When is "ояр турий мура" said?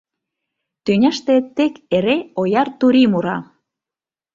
2.41-3.37